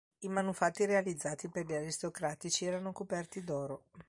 I 0.21 0.27
manufatti 0.29 0.85
realizzati 0.85 1.47
per 1.47 1.67
gli 1.67 1.73
aristocratici 1.73 2.65
erano 2.65 2.91
coperti 2.91 3.43
d'oro. 3.43 3.83